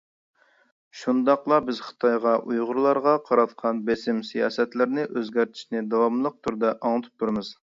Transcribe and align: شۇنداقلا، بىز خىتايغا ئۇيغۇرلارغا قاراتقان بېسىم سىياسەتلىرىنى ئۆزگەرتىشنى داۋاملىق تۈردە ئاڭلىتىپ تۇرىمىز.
شۇنداقلا، 1.01 1.59
بىز 1.67 1.81
خىتايغا 1.89 2.33
ئۇيغۇرلارغا 2.47 3.13
قاراتقان 3.27 3.83
بېسىم 3.91 4.25
سىياسەتلىرىنى 4.31 5.07
ئۆزگەرتىشنى 5.13 5.85
داۋاملىق 5.93 6.41
تۈردە 6.49 6.77
ئاڭلىتىپ 6.81 7.23
تۇرىمىز. 7.25 7.55